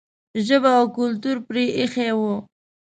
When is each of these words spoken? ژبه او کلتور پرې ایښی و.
ژبه 0.45 0.71
او 0.79 0.85
کلتور 0.97 1.37
پرې 1.47 1.63
ایښی 1.77 2.11
و. 2.17 2.21